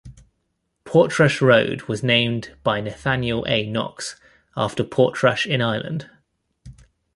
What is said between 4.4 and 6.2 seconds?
after Portrush in Ireland.